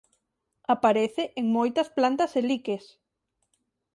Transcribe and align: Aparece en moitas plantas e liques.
Aparece 0.75 1.23
en 1.39 1.45
moitas 1.57 1.87
plantas 1.97 2.31
e 2.39 2.41
liques. 2.49 2.83